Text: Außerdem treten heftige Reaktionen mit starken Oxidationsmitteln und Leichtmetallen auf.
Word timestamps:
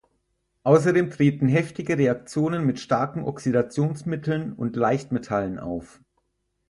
Außerdem 0.63 1.11
treten 1.11 1.47
heftige 1.47 1.95
Reaktionen 1.95 2.65
mit 2.65 2.79
starken 2.79 3.23
Oxidationsmitteln 3.23 4.51
und 4.53 4.75
Leichtmetallen 4.75 5.59
auf. 5.59 6.01